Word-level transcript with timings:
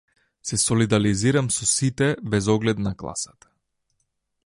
Се 0.51 0.57
солидализирам 0.63 1.51
со 1.57 1.69
сите 1.73 2.09
без 2.35 2.51
оглед 2.57 2.83
на 2.89 2.97
класата. 3.05 3.55